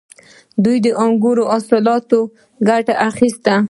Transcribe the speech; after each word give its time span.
دوی 0.63 0.77
د 0.85 0.87
انګورو 1.03 1.43
له 1.47 1.51
حاصلاتو 1.53 2.19
ګټه 2.67 2.93
اخیسته 3.09 3.55